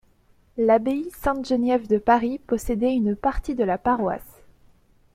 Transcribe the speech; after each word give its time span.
L'abbaye 0.57 1.07
Sainte-Geneviève 1.11 1.85
de 1.87 1.99
Paris 1.99 2.39
possédait 2.39 2.91
une 2.95 3.15
partie 3.15 3.53
de 3.53 3.63
la 3.63 3.77
paroisse. 3.77 4.41